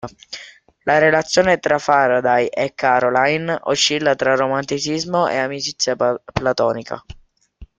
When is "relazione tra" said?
0.97-1.77